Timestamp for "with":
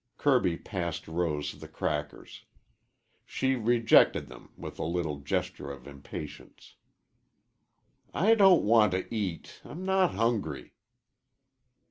4.57-4.79